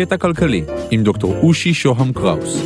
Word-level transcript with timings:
קטע 0.00 0.16
כלכלי 0.16 0.64
עם 0.90 1.02
דוקטור 1.02 1.34
אושי 1.42 1.74
שוהם 1.74 2.12
קראוס. 2.12 2.62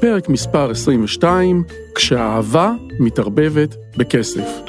פרק 0.00 0.28
מספר 0.28 0.70
22, 0.70 1.64
כשהאהבה 1.94 2.72
מתערבבת 3.00 3.76
בכסף. 3.96 4.60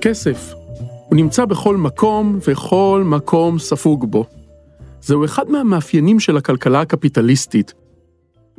כסף, 0.00 0.54
הוא 1.08 1.16
נמצא 1.16 1.44
בכל 1.44 1.76
מקום 1.76 2.38
וכל 2.48 3.02
מקום 3.06 3.58
ספוג 3.58 4.10
בו. 4.10 4.24
זהו 5.00 5.24
אחד 5.24 5.50
מהמאפיינים 5.50 6.20
של 6.20 6.36
הכלכלה 6.36 6.80
הקפיטליסטית. 6.80 7.74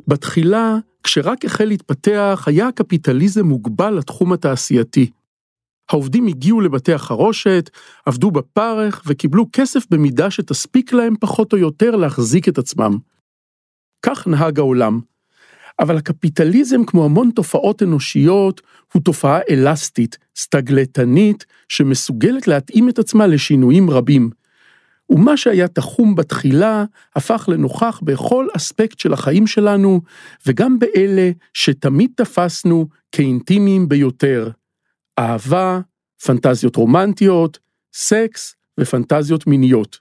בתחילה, 0.08 0.78
כשרק 1.04 1.44
החל 1.44 1.64
להתפתח, 1.64 2.44
היה 2.46 2.68
הקפיטליזם 2.68 3.46
מוגבל 3.46 3.90
לתחום 3.90 4.32
התעשייתי. 4.32 5.10
העובדים 5.90 6.26
הגיעו 6.26 6.60
לבתי 6.60 6.92
החרושת, 6.92 7.70
עבדו 8.06 8.30
בפרך 8.30 9.02
וקיבלו 9.06 9.46
כסף 9.52 9.84
במידה 9.90 10.30
שתספיק 10.30 10.92
להם 10.92 11.14
פחות 11.20 11.52
או 11.52 11.58
יותר 11.58 11.96
להחזיק 11.96 12.48
את 12.48 12.58
עצמם. 12.58 12.98
כך 14.06 14.26
נהג 14.26 14.58
העולם. 14.58 15.00
אבל 15.80 15.96
הקפיטליזם, 15.96 16.84
כמו 16.84 17.04
המון 17.04 17.30
תופעות 17.30 17.82
אנושיות, 17.82 18.60
הוא 18.92 19.02
תופעה 19.02 19.38
אלסטית, 19.50 20.18
סטגלטנית, 20.36 21.44
שמסוגלת 21.68 22.48
להתאים 22.48 22.88
את 22.88 22.98
עצמה 22.98 23.26
לשינויים 23.26 23.90
רבים. 23.90 24.30
ומה 25.10 25.36
שהיה 25.36 25.68
תחום 25.68 26.14
בתחילה, 26.14 26.84
הפך 27.16 27.48
לנוכח 27.52 28.00
בכל 28.02 28.46
אספקט 28.56 28.98
של 28.98 29.12
החיים 29.12 29.46
שלנו, 29.46 30.00
וגם 30.46 30.78
באלה 30.78 31.30
שתמיד 31.54 32.10
תפסנו 32.16 32.88
כאינטימיים 33.12 33.88
ביותר. 33.88 34.50
אהבה, 35.18 35.80
פנטזיות 36.24 36.76
רומנטיות, 36.76 37.58
סקס 37.94 38.54
ופנטזיות 38.80 39.46
מיניות. 39.46 39.98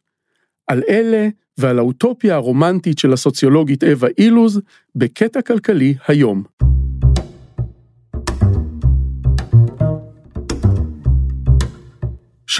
על 0.68 0.82
אלה 0.90 1.28
ועל 1.58 1.80
האוטופיה 1.80 2.36
הרומנטית 2.36 3.00
של 3.00 3.14
הסוציולוגית 3.14 3.84
אווה 3.84 4.10
אילוז 4.18 4.62
בקטע 4.96 5.42
כלכלי 5.42 5.96
היום. 6.08 6.44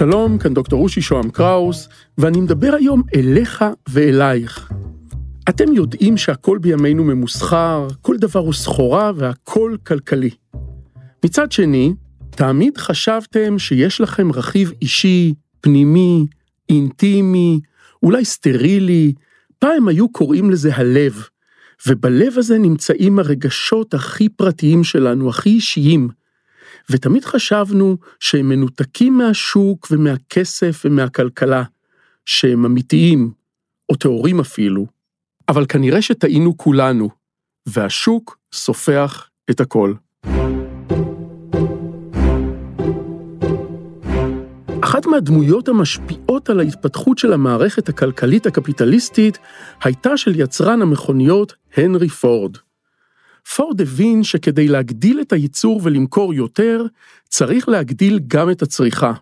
שלום, 0.02 0.38
כאן 0.38 0.54
דוקטור 0.54 0.84
אושי 0.84 1.02
שוהם 1.02 1.30
קראוס, 1.30 1.90
ואני 2.18 2.42
מדבר 2.42 2.74
היום 2.80 3.04
אליך 3.16 3.66
ואלייך. 3.90 4.72
אתם 5.50 5.74
יודעים 5.74 6.18
שהכל 6.18 6.58
בימינו 6.58 7.04
ממוסחר, 7.04 7.88
כל 8.02 8.18
דבר 8.18 8.40
הוא 8.40 8.54
סחורה 8.54 9.12
והכל 9.16 9.76
כלכלי. 9.88 10.30
מצד 11.26 11.52
שני, 11.52 11.94
תמיד 12.30 12.78
חשבתם 12.78 13.60
שיש 13.60 14.02
לכם 14.02 14.32
רכיב 14.32 14.72
אישי, 14.82 15.34
פנימי, 15.62 16.26
אינטימי, 16.70 17.60
אולי 18.04 18.26
סטרילי, 18.26 19.14
פעם 19.60 19.88
היו 19.88 20.10
קוראים 20.10 20.52
לזה 20.52 20.76
הלב, 20.76 21.24
ובלב 21.88 22.34
הזה 22.38 22.58
נמצאים 22.58 23.20
הרגשות 23.20 23.94
הכי 23.94 24.30
פרטיים 24.30 24.84
שלנו, 24.84 25.30
הכי 25.30 25.50
אישיים, 25.50 26.10
ותמיד 26.90 27.26
חשבנו 27.26 27.98
שהם 28.20 28.50
מנותקים 28.50 29.18
מהשוק 29.18 29.88
ומהכסף 29.92 30.82
ומהכלכלה, 30.86 31.64
שהם 32.26 32.66
אמיתיים, 32.66 33.32
או 33.90 33.96
טהורים 33.96 34.40
אפילו, 34.40 34.86
אבל 35.50 35.66
כנראה 35.70 36.02
שטעינו 36.02 36.58
כולנו, 36.58 37.10
והשוק 37.66 38.38
סופח 38.54 39.30
את 39.50 39.60
הכל. 39.60 39.94
אחת 44.84 45.06
מהדמויות 45.06 45.68
המשפיעות 45.68 46.50
על 46.50 46.60
ההתפתחות 46.60 47.18
של 47.18 47.34
המערכת 47.34 47.90
הכלכלית 47.90 48.46
הקפיטליסטית 48.46 49.38
הייתה 49.84 50.18
של 50.18 50.40
יצרן 50.40 50.82
המכוניות 50.82 51.54
הנרי 51.78 52.10
פורד. 52.10 52.58
פורד 53.56 53.82
הבין 53.82 54.24
שכדי 54.24 54.68
להגדיל 54.68 55.22
את 55.22 55.34
הייצור 55.34 55.80
ולמכור 55.84 56.34
יותר, 56.34 56.86
צריך 57.30 57.70
להגדיל 57.70 58.20
גם 58.28 58.52
את 58.52 58.62
הצריכה. 58.62 59.14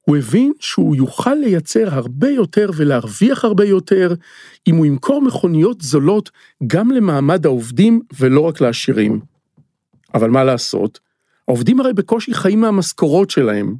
הוא 0.00 0.16
הבין 0.16 0.52
שהוא 0.60 0.96
יוכל 0.96 1.34
לייצר 1.34 1.94
הרבה 1.94 2.30
יותר 2.30 2.70
ולהרוויח 2.76 3.44
הרבה 3.44 3.64
יותר, 3.64 4.14
אם 4.66 4.76
הוא 4.76 4.86
ימכור 4.86 5.22
מכוניות 5.22 5.80
זולות 5.80 6.30
גם 6.66 6.90
למעמד 6.90 7.46
העובדים 7.46 8.00
ולא 8.18 8.40
רק 8.40 8.60
לעשירים. 8.60 9.20
אבל 10.14 10.30
מה 10.30 10.44
לעשות? 10.44 11.00
העובדים 11.48 11.80
הרי 11.80 11.92
בקושי 11.92 12.34
חיים 12.34 12.60
מהמשכורות 12.60 13.30
שלהם. 13.30 13.74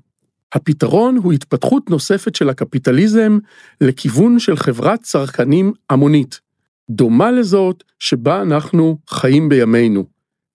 הפתרון 0.52 1.16
הוא 1.16 1.32
התפתחות 1.32 1.90
נוספת 1.90 2.34
של 2.34 2.48
הקפיטליזם 2.48 3.38
לכיוון 3.80 4.38
של 4.38 4.56
חברת 4.56 5.02
צרכנים 5.02 5.72
המונית. 5.90 6.45
דומה 6.90 7.30
לזאת 7.30 7.84
שבה 7.98 8.42
אנחנו 8.42 8.98
חיים 9.08 9.48
בימינו. 9.48 10.04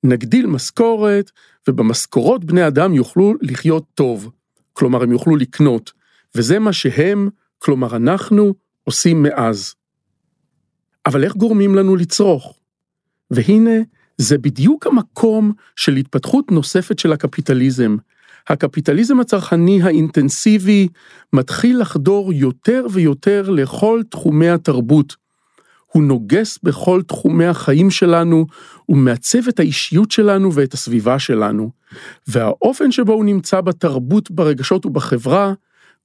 נגדיל 0.04 0.48
משכורת, 0.48 1.32
ובמשכורות 1.68 2.46
בני 2.46 2.68
אדם 2.68 2.94
יוכלו 2.94 3.34
לחיות 3.42 3.86
טוב. 3.96 4.32
כלומר, 4.74 5.04
הם 5.04 5.12
יוכלו 5.12 5.36
לקנות, 5.36 5.92
וזה 6.36 6.60
מה 6.60 6.74
שהם, 6.74 7.30
כלומר 7.60 7.96
אנחנו, 7.96 8.54
עושים 8.84 9.24
מאז. 9.24 9.76
אבל 11.06 11.24
איך 11.24 11.36
גורמים 11.36 11.76
לנו 11.76 11.96
לצרוך? 11.96 12.60
והנה, 13.32 13.80
זה 14.18 14.38
בדיוק 14.38 14.88
המקום 14.88 15.54
של 15.76 15.96
התפתחות 15.96 16.52
נוספת 16.52 17.00
של 17.00 17.14
הקפיטליזם. 17.14 17.96
הקפיטליזם 18.48 19.20
הצרכני 19.20 19.82
האינטנסיבי 19.82 20.88
מתחיל 21.34 21.82
לחדור 21.82 22.34
יותר 22.34 22.86
ויותר 22.92 23.50
לכל 23.50 24.02
תחומי 24.10 24.50
התרבות, 24.50 25.16
הוא 25.92 26.04
נוגס 26.04 26.60
בכל 26.64 27.02
תחומי 27.02 27.46
החיים 27.46 27.90
שלנו, 27.90 28.46
הוא 28.86 28.98
מעצב 28.98 29.48
את 29.50 29.60
האישיות 29.60 30.12
שלנו 30.12 30.54
ואת 30.54 30.74
הסביבה 30.74 31.20
שלנו. 31.20 31.70
והאופן 32.28 32.92
שבו 32.92 33.14
הוא 33.14 33.26
נמצא 33.26 33.62
בתרבות, 33.62 34.32
ברגשות 34.32 34.86
ובחברה, 34.86 35.54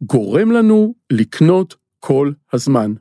גורם 0.02 0.50
לנו 0.50 0.94
לקנות 1.10 1.74
כל 2.00 2.32
הזמן. 2.52 2.92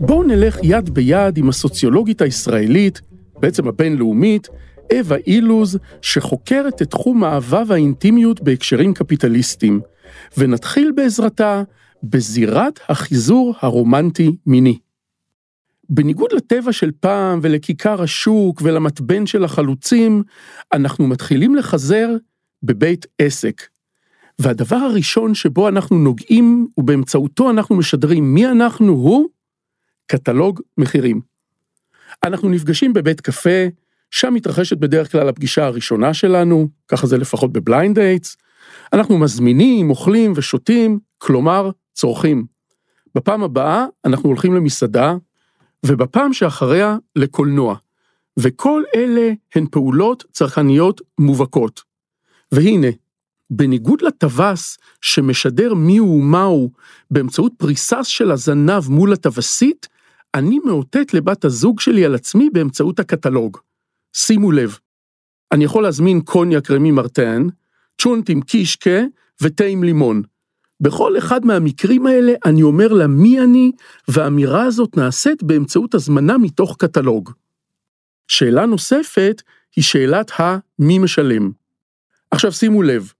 בואו 0.00 0.22
נלך 0.22 0.58
יד 0.62 0.90
ביד 0.90 1.38
עם 1.38 1.48
הסוציולוגית 1.48 2.22
הישראלית, 2.22 3.00
בעצם 3.40 3.68
הבינלאומית, 3.68 4.48
אווה 4.94 5.16
אילוז, 5.26 5.78
שחוקרת 6.02 6.82
את 6.82 6.90
תחום 6.90 7.24
האהבה 7.24 7.62
והאינטימיות 7.66 8.40
בהקשרים 8.40 8.94
קפיטליסטיים, 8.94 9.80
ונתחיל 10.38 10.92
בעזרתה 10.96 11.62
בזירת 12.02 12.80
החיזור 12.88 13.54
הרומנטי-מיני. 13.60 14.78
בניגוד 15.88 16.32
לטבע 16.32 16.72
של 16.72 16.90
פעם 17.00 17.38
ולכיכר 17.42 18.02
השוק 18.02 18.60
ולמתבן 18.64 19.26
של 19.26 19.44
החלוצים, 19.44 20.22
אנחנו 20.72 21.06
מתחילים 21.06 21.54
לחזר 21.54 22.08
בבית 22.62 23.06
עסק. 23.18 23.62
והדבר 24.38 24.76
הראשון 24.76 25.34
שבו 25.34 25.68
אנחנו 25.68 25.98
נוגעים 25.98 26.68
ובאמצעותו 26.76 27.50
אנחנו 27.50 27.76
משדרים 27.76 28.34
מי 28.34 28.46
אנחנו 28.46 28.92
הוא 28.92 29.28
קטלוג 30.06 30.60
מחירים. 30.78 31.20
אנחנו 32.24 32.48
נפגשים 32.48 32.92
בבית 32.92 33.20
קפה, 33.20 33.66
שם 34.10 34.34
מתרחשת 34.34 34.78
בדרך 34.78 35.12
כלל 35.12 35.28
הפגישה 35.28 35.66
הראשונה 35.66 36.14
שלנו, 36.14 36.68
ככה 36.88 37.06
זה 37.06 37.18
לפחות 37.18 37.52
ב 37.52 37.60
blind 37.60 37.98
dates. 37.98 38.36
אנחנו 38.92 39.18
מזמינים, 39.18 39.90
אוכלים 39.90 40.32
ושותים, 40.36 40.98
כלומר, 41.18 41.70
צורכים. 41.94 42.46
בפעם 43.14 43.42
הבאה 43.42 43.86
אנחנו 44.04 44.28
הולכים 44.28 44.54
למסעדה, 44.54 45.14
ובפעם 45.86 46.32
שאחריה 46.32 46.96
לקולנוע. 47.16 47.76
וכל 48.38 48.82
אלה 48.96 49.32
הן 49.54 49.66
פעולות 49.70 50.24
צרכניות 50.32 51.00
מובהקות. 51.18 51.82
והנה, 52.52 52.88
בניגוד 53.50 54.02
לטווס 54.02 54.78
שמשדר 55.00 55.74
מיהו 55.74 56.18
ומהו 56.18 56.70
באמצעות 57.10 57.52
פריסה 57.56 58.04
של 58.04 58.30
הזנב 58.30 58.88
מול 58.88 59.12
הטווסית, 59.12 59.88
אני 60.34 60.58
מאותת 60.64 61.14
לבת 61.14 61.44
הזוג 61.44 61.80
שלי 61.80 62.04
על 62.04 62.14
עצמי 62.14 62.50
באמצעות 62.50 63.00
הקטלוג. 63.00 63.56
שימו 64.12 64.52
לב, 64.52 64.78
אני 65.52 65.64
יכול 65.64 65.82
להזמין 65.82 66.20
קוניאק 66.20 66.70
רמי 66.70 66.90
מרטן, 66.90 67.46
צ'ונט 68.00 68.30
עם 68.30 68.40
קישקה 68.40 69.00
ותה 69.40 69.64
עם 69.64 69.84
לימון. 69.84 70.22
בכל 70.80 71.18
אחד 71.18 71.44
מהמקרים 71.44 72.06
האלה 72.06 72.32
אני 72.44 72.62
אומר 72.62 72.88
לה 72.88 73.06
מי 73.06 73.40
אני, 73.40 73.72
והאמירה 74.08 74.62
הזאת 74.62 74.96
נעשית 74.96 75.42
באמצעות 75.42 75.94
הזמנה 75.94 76.38
מתוך 76.38 76.76
קטלוג. 76.78 77.30
שאלה 78.28 78.66
נוספת 78.66 79.42
היא 79.76 79.84
שאלת 79.84 80.30
המי 80.38 80.98
משלם. 80.98 81.50
עכשיו 82.30 82.52
שימו 82.52 82.82
לב, 82.82 83.12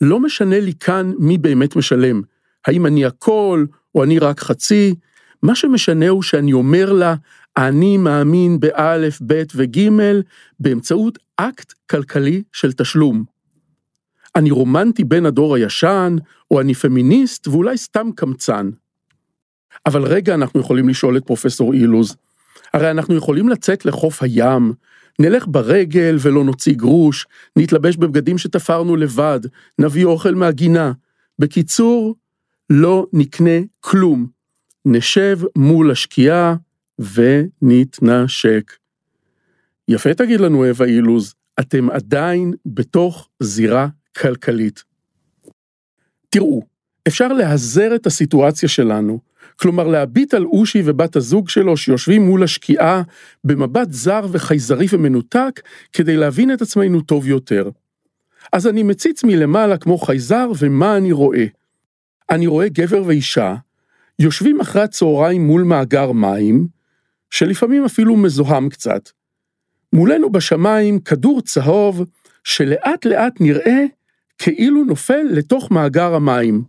לא 0.00 0.20
משנה 0.20 0.60
לי 0.60 0.72
כאן 0.80 1.12
מי 1.18 1.38
באמת 1.38 1.76
משלם, 1.76 2.22
האם 2.66 2.86
אני 2.86 3.04
הכל 3.04 3.64
או 3.94 4.04
אני 4.04 4.18
רק 4.18 4.40
חצי, 4.40 4.94
מה 5.42 5.54
שמשנה 5.54 6.08
הוא 6.08 6.22
שאני 6.22 6.52
אומר 6.52 6.92
לה, 6.92 7.14
אני 7.56 7.96
מאמין 7.96 8.60
באלף, 8.60 9.20
בית 9.20 9.52
וגימל 9.56 10.22
באמצעות 10.60 11.18
אקט 11.36 11.72
כלכלי 11.90 12.42
של 12.52 12.72
תשלום. 12.72 13.24
אני 14.36 14.50
רומנטי 14.50 15.04
בן 15.04 15.26
הדור 15.26 15.54
הישן, 15.54 16.16
או 16.50 16.60
אני 16.60 16.74
פמיניסט 16.74 17.48
ואולי 17.48 17.76
סתם 17.76 18.10
קמצן. 18.16 18.70
אבל 19.86 20.02
רגע 20.02 20.34
אנחנו 20.34 20.60
יכולים 20.60 20.88
לשאול 20.88 21.16
את 21.16 21.26
פרופסור 21.26 21.74
אילוז, 21.74 22.16
הרי 22.72 22.90
אנחנו 22.90 23.14
יכולים 23.14 23.48
לצאת 23.48 23.84
לחוף 23.84 24.22
הים, 24.22 24.72
נלך 25.18 25.44
ברגל 25.48 26.16
ולא 26.20 26.44
נוציא 26.44 26.74
גרוש, 26.74 27.26
נתלבש 27.56 27.96
בבגדים 27.96 28.38
שתפרנו 28.38 28.96
לבד, 28.96 29.40
נביא 29.78 30.04
אוכל 30.04 30.34
מהגינה. 30.34 30.92
בקיצור, 31.38 32.14
לא 32.70 33.06
נקנה 33.12 33.60
כלום. 33.80 34.26
נשב 34.84 35.38
מול 35.56 35.90
השקיעה 35.90 36.56
ונתנשק. 36.98 38.72
יפה 39.88 40.14
תגיד 40.14 40.40
לנו 40.40 40.68
אווה 40.68 40.86
אילוז, 40.86 41.34
אתם 41.60 41.90
עדיין 41.90 42.54
בתוך 42.66 43.28
זירה 43.40 43.88
כלכלית. 44.18 44.87
תראו, 46.30 46.62
אפשר 47.08 47.28
להזר 47.28 47.94
את 47.94 48.06
הסיטואציה 48.06 48.68
שלנו, 48.68 49.18
כלומר 49.56 49.86
להביט 49.86 50.34
על 50.34 50.44
אושי 50.44 50.82
ובת 50.84 51.16
הזוג 51.16 51.48
שלו 51.48 51.76
שיושבים 51.76 52.26
מול 52.26 52.42
השקיעה 52.42 53.02
במבט 53.44 53.88
זר 53.90 54.26
וחייזרי 54.32 54.86
ומנותק 54.90 55.60
כדי 55.92 56.16
להבין 56.16 56.52
את 56.52 56.62
עצמנו 56.62 57.00
טוב 57.00 57.28
יותר. 57.28 57.70
אז 58.52 58.66
אני 58.66 58.82
מציץ 58.82 59.24
מלמעלה 59.24 59.78
כמו 59.78 59.98
חייזר 59.98 60.50
ומה 60.58 60.96
אני 60.96 61.12
רואה? 61.12 61.44
אני 62.30 62.46
רואה 62.46 62.68
גבר 62.68 63.02
ואישה 63.06 63.54
יושבים 64.18 64.60
אחרי 64.60 64.82
הצהריים 64.82 65.46
מול 65.46 65.62
מאגר 65.62 66.12
מים, 66.12 66.66
שלפעמים 67.30 67.84
אפילו 67.84 68.16
מזוהם 68.16 68.68
קצת. 68.68 69.10
מולנו 69.92 70.32
בשמיים 70.32 71.00
כדור 71.00 71.40
צהוב 71.40 72.04
שלאט 72.44 73.04
לאט 73.04 73.40
נראה 73.40 73.84
כאילו 74.38 74.84
נופל 74.84 75.22
לתוך 75.30 75.70
מאגר 75.70 76.14
המים. 76.14 76.62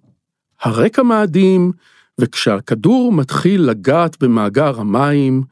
הרקע 0.62 1.04
מאדים, 1.04 1.72
וכשהכדור 2.20 3.14
מתחיל 3.14 3.62
לגעת 3.62 4.24
במאגר 4.24 4.80
המים, 4.80 5.44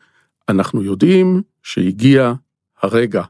אנחנו 0.50 0.84
יודעים 0.84 1.42
שהגיע 1.64 2.34
הרגע. 2.81 3.24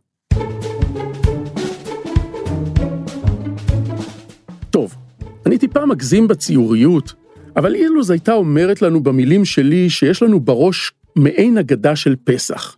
טוב, 4.70 4.96
אני 5.46 5.58
טיפה 5.58 5.86
מגזים 5.86 6.28
בציוריות, 6.28 7.14
אבל 7.56 7.76
אילוז 7.76 8.10
הייתה 8.10 8.34
אומרת 8.34 8.82
לנו 8.82 9.04
במילים 9.04 9.46
שלי 9.46 9.90
שיש 9.90 10.24
לנו 10.24 10.40
בראש 10.40 10.92
מעין 11.16 11.58
אגדה 11.58 11.96
של 11.96 12.16
פסח. 12.24 12.78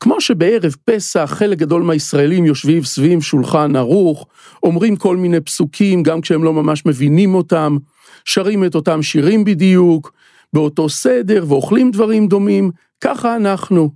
כמו 0.00 0.20
שבערב 0.20 0.76
פסח 0.84 1.30
חלק 1.34 1.58
גדול 1.58 1.82
מהישראלים 1.82 2.46
יושבים 2.46 2.84
סביב 2.84 3.20
שולחן 3.20 3.76
ערוך, 3.76 4.26
אומרים 4.62 4.96
כל 4.96 5.16
מיני 5.16 5.40
פסוקים 5.40 6.02
גם 6.02 6.20
כשהם 6.20 6.44
לא 6.44 6.52
ממש 6.52 6.86
מבינים 6.86 7.34
אותם, 7.34 7.76
שרים 8.24 8.64
את 8.64 8.74
אותם 8.74 9.02
שירים 9.02 9.44
בדיוק, 9.44 10.12
באותו 10.52 10.88
סדר 10.88 11.44
ואוכלים 11.48 11.90
דברים 11.90 12.28
דומים, 12.28 12.70
ככה 13.00 13.36
אנחנו. 13.36 13.90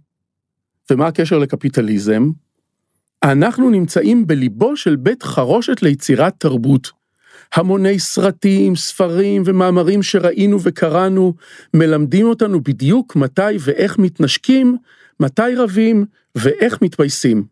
ומה 0.90 1.06
הקשר 1.06 1.38
לקפיטליזם? 1.38 2.30
אנחנו 3.22 3.70
נמצאים 3.70 4.26
בליבו 4.26 4.76
של 4.76 4.96
בית 4.96 5.22
חרושת 5.22 5.82
ליצירת 5.82 6.34
תרבות. 6.38 6.90
המוני 7.54 7.98
סרטים, 7.98 8.76
ספרים 8.76 9.42
ומאמרים 9.46 10.02
שראינו 10.02 10.58
וקראנו, 10.62 11.34
מלמדים 11.74 12.26
אותנו 12.26 12.60
בדיוק 12.60 13.16
מתי 13.16 13.56
ואיך 13.60 13.98
מתנשקים, 13.98 14.76
מתי 15.20 15.54
רבים 15.56 16.04
ואיך 16.34 16.82
מתפייסים. 16.82 17.44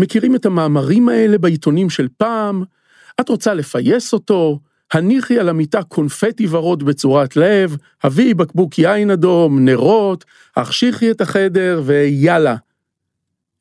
מכירים 0.00 0.34
את 0.34 0.46
המאמרים 0.46 1.08
האלה 1.08 1.38
בעיתונים 1.38 1.90
של 1.90 2.08
פעם? 2.16 2.62
את 3.20 3.28
רוצה 3.28 3.54
לפייס 3.54 4.12
אותו? 4.12 4.60
הניחי 4.92 5.38
על 5.38 5.48
המיטה 5.48 5.82
קונפטי 5.82 6.46
ורוד 6.50 6.82
בצורת 6.82 7.36
לב, 7.36 7.76
הביאי 8.02 8.34
בקבוק 8.34 8.78
יין 8.78 9.10
אדום, 9.10 9.64
נרות, 9.64 10.24
החשיכי 10.56 11.10
את 11.10 11.20
החדר 11.20 11.82
ויאללה. 11.84 12.56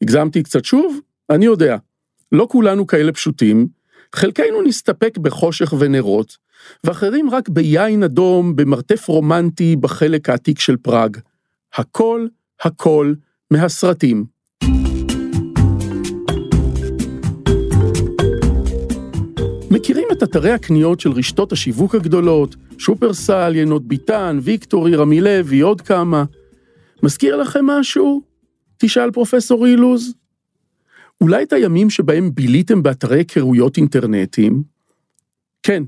הגזמתי 0.02 0.44
קצת 0.44 0.66
שוב? 0.66 1.00
אני 1.30 1.46
יודע. 1.46 1.78
לא 2.32 2.48
כולנו 2.52 2.88
כאלה 2.88 3.12
פשוטים, 3.12 3.68
חלקנו 4.16 4.62
נסתפק 4.62 5.18
בחושך 5.18 5.74
ונרות, 5.80 6.38
ואחרים 6.84 7.30
רק 7.30 7.50
ביין 7.50 8.04
אדום 8.04 8.56
במרתף 8.56 9.08
רומנטי 9.08 9.76
בחלק 9.76 10.30
העתיק 10.30 10.60
של 10.60 10.78
פראג. 10.78 11.18
הכל, 11.74 12.28
הכל 12.64 13.14
מהסרטים. 13.52 14.26
מכירים 19.72 20.08
את 20.12 20.24
אתרי 20.24 20.52
הקניות 20.52 21.00
של 21.00 21.12
רשתות 21.12 21.52
השיווק 21.52 21.96
הגדולות, 21.96 22.56
שופרסל, 22.78 23.56
ינות 23.56 23.88
ביטן, 23.88 24.40
ויקטורי, 24.42 24.96
רמי 24.96 25.22
לוי, 25.22 25.60
עוד 25.60 25.82
כמה. 25.82 26.24
מזכיר 27.04 27.36
לכם 27.36 27.66
משהו? 27.66 28.22
תשאל 28.78 29.12
פרופסור 29.12 29.66
אילוז. 29.66 30.14
אולי 31.22 31.44
את 31.44 31.54
הימים 31.54 31.90
שבהם 31.90 32.36
ביליתם 32.36 32.84
באתרי 32.84 33.18
היכרויות 33.18 33.78
אינטרנטיים? 33.78 34.64
כן. 35.64 35.84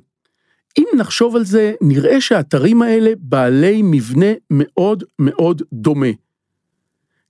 אם 0.77 0.86
נחשוב 0.98 1.36
על 1.36 1.44
זה, 1.44 1.74
נראה 1.81 2.22
שהאתרים 2.22 2.81
האלה 2.81 3.12
בעלי 3.18 3.81
מבנה 3.83 4.33
מאוד 4.50 5.04
מאוד 5.19 5.62
דומה. 5.74 6.07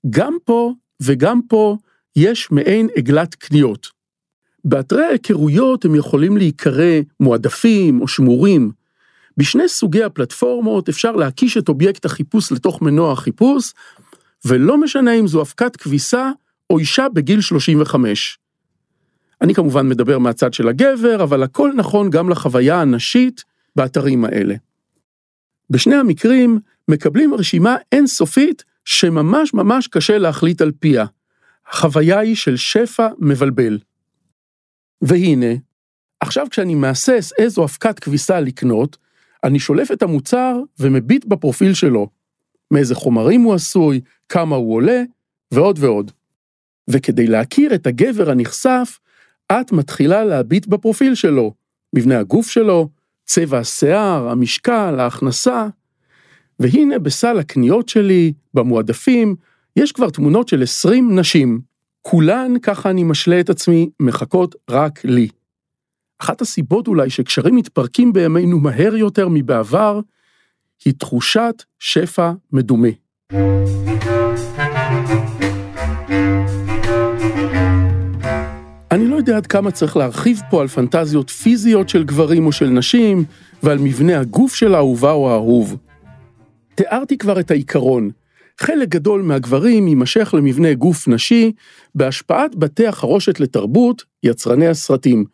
גם 0.09 0.37
פה 0.45 0.73
וגם 1.01 1.41
פה 1.49 1.77
יש 2.15 2.51
מעין 2.51 2.87
עגלת 2.95 3.35
קניות. 3.35 3.87
באתרי 4.65 5.05
ההיכרויות 5.05 5.85
הם 5.85 5.95
יכולים 5.95 6.37
להיקרא 6.37 6.99
מועדפים 7.19 8.01
או 8.01 8.07
שמורים. 8.07 8.71
בשני 9.37 9.67
סוגי 9.67 10.03
הפלטפורמות 10.03 10.89
אפשר 10.89 11.11
להקיש 11.11 11.57
את 11.57 11.69
אובייקט 11.69 12.05
החיפוש 12.05 12.51
לתוך 12.51 12.81
מנוע 12.81 13.11
החיפוש, 13.11 13.73
ולא 14.45 14.77
משנה 14.77 15.13
אם 15.13 15.27
זו 15.27 15.41
אבקת 15.41 15.75
כביסה 15.75 16.31
או 16.69 16.79
אישה 16.79 17.09
בגיל 17.09 17.41
35. 17.41 18.39
אני 19.41 19.53
כמובן 19.53 19.89
מדבר 19.89 20.19
מהצד 20.19 20.53
של 20.53 20.67
הגבר, 20.67 21.23
אבל 21.23 21.43
הכל 21.43 21.71
נכון 21.75 22.09
גם 22.09 22.29
לחוויה 22.29 22.81
הנשית 22.81 23.43
באתרים 23.75 24.25
האלה. 24.25 24.55
בשני 25.69 25.95
המקרים 25.95 26.59
מקבלים 26.87 27.33
רשימה 27.33 27.75
אינסופית 27.91 28.63
שממש 28.89 29.53
ממש 29.53 29.87
קשה 29.87 30.17
להחליט 30.17 30.61
על 30.61 30.71
פיה. 30.79 31.05
החוויה 31.71 32.19
היא 32.19 32.35
של 32.35 32.57
שפע 32.57 33.07
מבלבל. 33.19 33.79
והנה, 35.01 35.53
עכשיו 36.19 36.47
כשאני 36.49 36.75
מהסס 36.75 37.33
איזו 37.37 37.63
אבקת 37.63 37.99
כביסה 37.99 38.39
לקנות, 38.39 38.97
אני 39.43 39.59
שולף 39.59 39.91
את 39.91 40.01
המוצר 40.01 40.55
ומביט 40.79 41.25
בפרופיל 41.25 41.73
שלו. 41.73 42.09
מאיזה 42.71 42.95
חומרים 42.95 43.41
הוא 43.41 43.53
עשוי, 43.53 44.01
כמה 44.29 44.55
הוא 44.55 44.75
עולה, 44.75 45.03
ועוד 45.51 45.79
ועוד. 45.79 46.11
וכדי 46.89 47.27
להכיר 47.27 47.75
את 47.75 47.87
הגבר 47.87 48.29
הנכסף, 48.29 48.99
את 49.51 49.71
מתחילה 49.71 50.23
להביט 50.25 50.67
בפרופיל 50.67 51.15
שלו, 51.15 51.53
מבנה 51.95 52.19
הגוף 52.19 52.49
שלו, 52.49 52.89
צבע 53.25 53.59
השיער, 53.59 54.29
המשקל, 54.29 54.99
ההכנסה. 54.99 55.67
והנה 56.59 56.99
בסל 56.99 57.39
הקניות 57.39 57.89
שלי, 57.89 58.33
במועדפים, 58.53 59.35
יש 59.75 59.91
כבר 59.91 60.09
תמונות 60.09 60.47
של 60.47 60.63
20 60.63 61.19
נשים. 61.19 61.59
כולן, 62.01 62.53
ככה 62.61 62.89
אני 62.89 63.03
משלה 63.03 63.39
את 63.39 63.49
עצמי, 63.49 63.89
מחכות 63.99 64.55
רק 64.69 65.05
לי. 65.05 65.27
אחת 66.21 66.41
הסיבות 66.41 66.87
אולי 66.87 67.09
שקשרים 67.09 67.55
מתפרקים 67.55 68.13
בימינו 68.13 68.59
מהר 68.59 68.95
יותר 68.95 69.27
מבעבר, 69.29 69.99
היא 70.85 70.93
תחושת 70.97 71.63
שפע 71.79 72.31
מדומה. 72.51 72.87
אני 78.91 79.07
לא 79.07 79.15
יודע 79.15 79.37
עד 79.37 79.47
כמה 79.47 79.71
צריך 79.71 79.97
להרחיב 79.97 80.41
פה 80.49 80.61
על 80.61 80.67
פנטזיות 80.67 81.29
פיזיות 81.29 81.89
של 81.89 82.03
גברים 82.03 82.45
או 82.45 82.51
של 82.51 82.69
נשים, 82.69 83.23
ועל 83.63 83.77
מבנה 83.77 84.19
הגוף 84.19 84.55
של 84.55 84.75
האהובה 84.75 85.11
או 85.11 85.31
האהוב. 85.31 85.77
תיארתי 86.79 87.17
כבר 87.17 87.39
את 87.39 87.51
העיקרון, 87.51 88.09
חלק 88.59 88.89
גדול 88.89 89.21
מהגברים 89.21 89.87
יימשך 89.87 90.33
למבנה 90.37 90.73
גוף 90.73 91.07
נשי 91.07 91.51
בהשפעת 91.95 92.55
בתי 92.55 92.87
החרושת 92.87 93.39
לתרבות, 93.39 94.03
יצרני 94.23 94.67
הסרטים. 94.67 95.25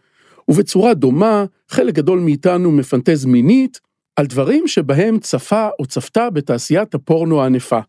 ובצורה 0.47 0.93
דומה, 0.93 1.45
חלק 1.69 1.93
גדול 1.93 2.19
מאיתנו 2.19 2.71
מפנטז 2.71 3.25
מינית 3.25 3.79
על 4.15 4.25
דברים 4.25 4.67
שבהם 4.67 5.19
צפה 5.19 5.67
או 5.79 5.85
צפתה 5.85 6.29
בתעשיית 6.29 6.95
הפורנו 6.95 7.41
הענפה. 7.41 7.79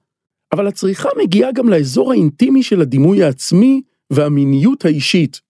אבל 0.52 0.66
הצריכה 0.66 1.08
מגיעה 1.22 1.52
גם 1.52 1.68
לאזור 1.68 2.12
האינטימי 2.12 2.62
של 2.62 2.80
הדימוי 2.80 3.22
העצמי 3.22 3.82
והמיניות 4.10 4.84
האישית. 4.84 5.40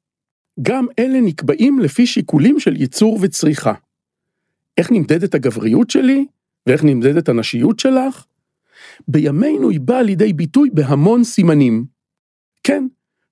גם 0.62 0.86
אלה 0.98 1.20
נקבעים 1.20 1.78
לפי 1.78 2.06
שיקולים 2.06 2.60
של 2.60 2.76
ייצור 2.76 3.18
וצריכה. 3.20 3.72
איך 4.78 4.92
נמדדת 4.92 5.34
הגבריות 5.34 5.90
שלי? 5.90 6.26
ואיך 6.66 6.84
נמדדת 6.84 7.28
הנשיות 7.28 7.80
שלך? 7.80 8.24
בימינו 9.08 9.70
היא 9.70 9.80
באה 9.80 10.02
לידי 10.02 10.32
ביטוי 10.32 10.70
בהמון 10.72 11.24
סימנים. 11.24 11.84
כן, 12.62 12.86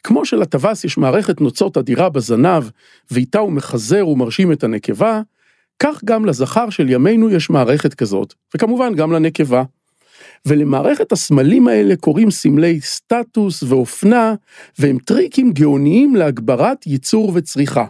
כמו 0.04 0.24
שלטווס 0.24 0.84
יש 0.84 0.98
מערכת 0.98 1.40
נוצות 1.40 1.76
אדירה 1.76 2.08
בזנב, 2.08 2.64
ואיתה 3.10 3.38
הוא 3.38 3.52
מחזר 3.52 4.08
ומרשים 4.08 4.52
את 4.52 4.64
הנקבה, 4.64 5.22
כך 5.78 6.04
גם 6.04 6.24
לזכר 6.24 6.70
של 6.70 6.90
ימינו 6.90 7.30
יש 7.30 7.50
מערכת 7.50 7.94
כזאת, 7.94 8.34
וכמובן 8.54 8.94
גם 8.94 9.12
לנקבה. 9.12 9.62
ולמערכת 10.46 11.12
הסמלים 11.12 11.68
האלה 11.68 11.96
קוראים 11.96 12.30
סמלי 12.30 12.80
סטטוס 12.80 13.62
ואופנה, 13.62 14.34
והם 14.78 14.98
טריקים 14.98 15.52
גאוניים 15.52 16.16
להגברת 16.16 16.86
ייצור 16.86 17.32
וצריכה. 17.34 17.84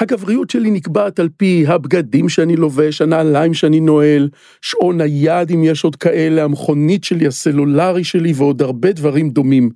הגבריות 0.00 0.50
שלי 0.50 0.70
נקבעת 0.70 1.18
על 1.18 1.28
פי 1.36 1.64
הבגדים 1.66 2.28
שאני 2.28 2.56
לובש, 2.56 3.02
הנעליים 3.02 3.54
שאני 3.54 3.80
נועל, 3.80 4.28
שעון 4.60 5.00
היד 5.00 5.50
אם 5.50 5.64
יש 5.64 5.84
עוד 5.84 5.96
כאלה, 5.96 6.44
המכונית 6.44 7.04
שלי, 7.04 7.26
הסלולרי 7.26 8.04
שלי 8.04 8.32
ועוד 8.36 8.62
הרבה 8.62 8.92
דברים 8.92 9.30
דומים. 9.30 9.70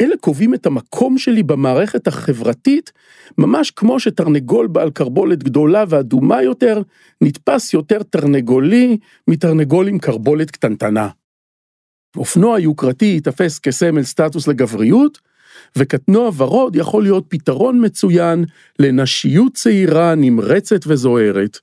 אלה 0.00 0.16
קובעים 0.20 0.54
את 0.54 0.66
המקום 0.66 1.18
שלי 1.18 1.42
במערכת 1.42 2.06
החברתית, 2.06 2.92
ממש 3.38 3.70
כמו 3.70 4.00
שתרנגול 4.00 4.66
בעל 4.66 4.90
קרבולת 4.90 5.42
גדולה 5.42 5.84
ואדומה 5.88 6.42
יותר, 6.42 6.82
נתפס 7.20 7.74
יותר 7.74 8.02
תרנגולי 8.02 8.98
מתרנגול 9.28 9.88
עם 9.88 9.98
קרבולת 9.98 10.50
קטנטנה. 10.50 11.08
אופנוע 12.16 12.60
יוקרתי 12.60 13.04
ייתפס 13.04 13.58
כסמל 13.58 14.02
סטטוס 14.02 14.48
לגבריות, 14.48 15.18
וקטנוע 15.76 16.30
ורוד 16.36 16.76
יכול 16.76 17.02
להיות 17.02 17.24
פתרון 17.28 17.84
מצוין 17.84 18.44
לנשיות 18.78 19.54
צעירה, 19.54 20.14
נמרצת 20.14 20.80
וזוהרת. 20.86 21.58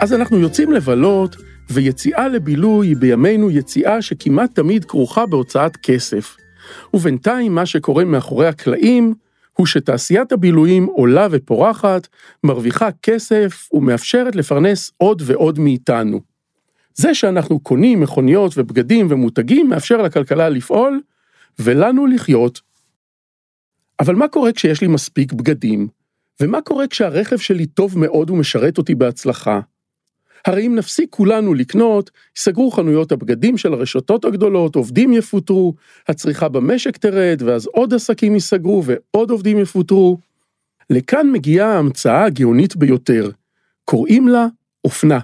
אז 0.00 0.12
אנחנו 0.12 0.38
יוצאים 0.38 0.72
לבלות, 0.72 1.36
ויציאה 1.70 2.28
לבילוי 2.28 2.86
היא 2.86 2.96
בימינו 2.96 3.50
יציאה 3.50 4.02
שכמעט 4.02 4.54
תמיד 4.54 4.84
כרוכה 4.84 5.26
בהוצאת 5.26 5.76
כסף. 5.76 6.36
ובינתיים 6.94 7.54
מה 7.54 7.66
שקורה 7.66 8.04
מאחורי 8.04 8.46
הקלעים, 8.46 9.14
הוא 9.52 9.66
שתעשיית 9.66 10.32
הבילויים 10.32 10.84
עולה 10.84 11.26
ופורחת, 11.30 12.08
מרוויחה 12.44 12.88
כסף 13.02 13.68
ומאפשרת 13.72 14.36
לפרנס 14.36 14.92
עוד 14.96 15.22
ועוד 15.26 15.58
מאיתנו. 15.58 16.29
זה 16.94 17.14
שאנחנו 17.14 17.60
קונים 17.60 18.00
מכוניות 18.00 18.52
ובגדים 18.56 19.06
ומותגים 19.10 19.68
מאפשר 19.68 19.96
לכלכלה 20.02 20.48
לפעול, 20.48 21.00
ולנו 21.58 22.06
לחיות. 22.06 22.60
אבל 24.00 24.14
מה 24.14 24.28
קורה 24.28 24.52
כשיש 24.52 24.80
לי 24.80 24.88
מספיק 24.88 25.32
בגדים? 25.32 25.88
ומה 26.40 26.60
קורה 26.60 26.86
כשהרכב 26.86 27.38
שלי 27.38 27.66
טוב 27.66 27.98
מאוד 27.98 28.30
ומשרת 28.30 28.78
אותי 28.78 28.94
בהצלחה? 28.94 29.60
הרי 30.46 30.66
אם 30.66 30.74
נפסיק 30.74 31.10
כולנו 31.10 31.54
לקנות, 31.54 32.10
ייסגרו 32.36 32.70
חנויות 32.70 33.12
הבגדים 33.12 33.58
של 33.58 33.72
הרשתות 33.72 34.24
הגדולות, 34.24 34.76
עובדים 34.76 35.12
יפוטרו, 35.12 35.74
הצריכה 36.08 36.48
במשק 36.48 36.96
תרד, 36.96 37.42
ואז 37.46 37.66
עוד 37.66 37.94
עסקים 37.94 38.34
ייסגרו 38.34 38.82
ועוד 38.84 39.30
עובדים 39.30 39.58
יפוטרו. 39.58 40.18
לכאן 40.90 41.30
מגיעה 41.32 41.74
ההמצאה 41.74 42.24
הגאונית 42.24 42.76
ביותר, 42.76 43.30
קוראים 43.84 44.28
לה 44.28 44.46
אופנה. 44.84 45.18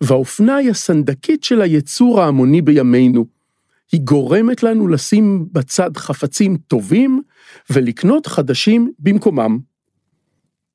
והאופנה 0.00 0.56
היא 0.56 0.70
הסנדקית 0.70 1.44
של 1.44 1.60
היצור 1.60 2.20
ההמוני 2.20 2.62
בימינו. 2.62 3.26
היא 3.92 4.00
גורמת 4.00 4.62
לנו 4.62 4.88
לשים 4.88 5.46
בצד 5.52 5.96
חפצים 5.96 6.56
טובים 6.56 7.22
ולקנות 7.70 8.26
חדשים 8.26 8.92
במקומם. 8.98 9.58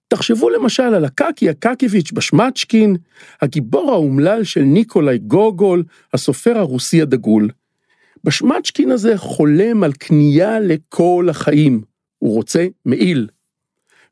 תחשבו 0.07 0.49
למשל 0.49 0.83
על 0.83 1.05
הקקי 1.05 1.49
הקקיביץ' 1.49 2.11
בשמצ'קין, 2.11 2.95
הגיבור 3.41 3.91
האומלל 3.91 4.43
של 4.43 4.61
ניקולאי 4.61 5.17
גוגול, 5.17 5.83
הסופר 6.13 6.57
הרוסי 6.57 7.01
הדגול. 7.01 7.49
בשמצ'קין 8.23 8.91
הזה 8.91 9.17
חולם 9.17 9.83
על 9.83 9.93
קנייה 9.93 10.59
לכל 10.59 11.27
החיים, 11.29 11.81
הוא 12.19 12.33
רוצה 12.33 12.67
מעיל. 12.85 13.27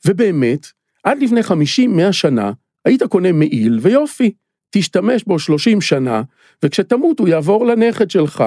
ובאמת, 0.07 0.67
עד 1.03 1.21
לפני 1.21 1.41
50-100 1.41 2.11
שנה, 2.11 2.51
היית 2.85 3.03
קונה 3.03 3.31
מעיל 3.31 3.79
ויופי, 3.81 4.31
תשתמש 4.71 5.23
בו 5.23 5.39
30 5.39 5.81
שנה, 5.81 6.21
וכשתמות 6.63 7.19
הוא 7.19 7.27
יעבור 7.27 7.65
לנכד 7.65 8.11
שלך. 8.11 8.43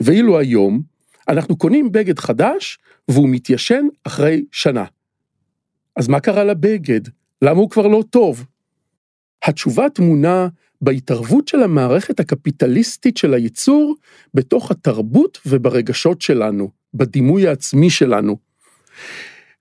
ואילו 0.00 0.38
היום, 0.38 0.82
אנחנו 1.28 1.56
קונים 1.56 1.92
בגד 1.92 2.18
חדש, 2.18 2.78
והוא 3.08 3.28
מתיישן 3.28 3.86
אחרי 4.04 4.44
שנה. 4.52 4.84
אז 5.96 6.08
מה 6.08 6.20
קרה 6.20 6.44
לבגד? 6.44 7.00
למה 7.42 7.60
הוא 7.60 7.70
כבר 7.70 7.86
לא 7.86 8.04
טוב? 8.10 8.44
התשובה 9.44 9.90
טמונה 9.90 10.48
בהתערבות 10.80 11.48
של 11.48 11.62
המערכת 11.62 12.20
הקפיטליסטית 12.20 13.16
של 13.16 13.34
הייצור 13.34 13.94
בתוך 14.34 14.70
התרבות 14.70 15.40
וברגשות 15.46 16.22
שלנו, 16.22 16.70
בדימוי 16.94 17.48
העצמי 17.48 17.90
שלנו. 17.90 18.36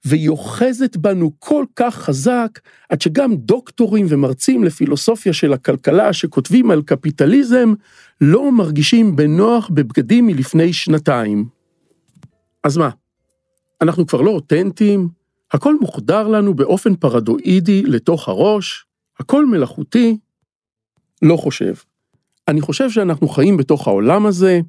והיא 0.05 0.29
אוחזת 0.29 0.97
בנו 0.97 1.31
כל 1.39 1.65
כך 1.75 1.95
חזק, 1.95 2.59
עד 2.89 3.01
שגם 3.01 3.35
דוקטורים 3.35 4.05
ומרצים 4.09 4.63
לפילוסופיה 4.63 5.33
של 5.33 5.53
הכלכלה 5.53 6.13
שכותבים 6.13 6.71
על 6.71 6.81
קפיטליזם, 6.81 7.73
לא 8.21 8.51
מרגישים 8.51 9.15
בנוח 9.15 9.69
בבגדים 9.73 10.27
מלפני 10.27 10.73
שנתיים. 10.73 11.45
אז 12.63 12.77
מה, 12.77 12.89
אנחנו 13.81 14.07
כבר 14.07 14.21
לא 14.21 14.31
אותנטיים? 14.31 15.09
הכל 15.51 15.75
מוחדר 15.81 16.27
לנו 16.27 16.53
באופן 16.53 16.95
פרדואידי 16.95 17.81
לתוך 17.81 18.29
הראש, 18.29 18.85
הכל 19.19 19.45
מלאכותי. 19.45 20.17
לא 21.21 21.37
חושב. 21.37 21.73
אני 22.47 22.61
חושב 22.61 22.89
שאנחנו 22.89 23.27
חיים 23.27 23.57
בתוך 23.57 23.87
העולם 23.87 24.25
הזה, 24.25 24.59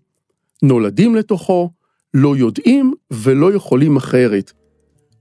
נולדים 0.63 1.15
לתוכו, 1.15 1.71
לא 2.15 2.37
יודעים 2.37 2.95
ולא 3.11 3.55
יכולים 3.55 3.97
אחרת. 3.97 4.53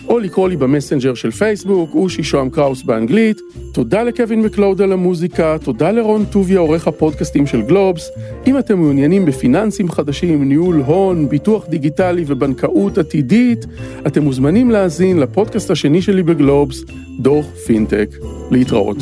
או 0.08 0.18
לקרוא 0.18 0.48
לי 0.48 0.56
במסנג'ר 0.56 1.14
של 1.14 1.30
פייסבוק, 1.30 1.94
אושי 1.94 2.22
שוהם 2.22 2.50
קראוס 2.50 2.82
באנגלית. 2.82 3.40
תודה 3.72 4.02
לקווין 4.02 4.42
מקלוד 4.42 4.82
על 4.82 4.92
המוזיקה, 4.92 5.56
תודה 5.64 5.90
לרון 5.90 6.24
טוביה, 6.24 6.58
עורך 6.58 6.88
הפודקאסטים 6.88 7.46
של 7.46 7.62
גלובס. 7.62 8.10
אם 8.46 8.58
אתם 8.58 8.78
מעוניינים 8.78 9.24
בפיננסים 9.24 9.90
חדשים, 9.90 10.48
ניהול 10.48 10.82
הון, 10.86 11.28
ביטוח 11.28 11.66
דיגיטלי 11.68 12.24
ובנקאות 12.26 12.98
עתידית, 12.98 13.66
אתם 14.06 14.22
מוזמנים 14.22 14.70
להאזין 14.70 15.18
לפודקאסט 15.18 15.70
השני 15.70 16.02
שלי 16.02 16.22
בגלובס, 16.22 16.84
דוח 17.18 17.46
פינטק. 17.66 18.10
להתראות. 18.50 18.96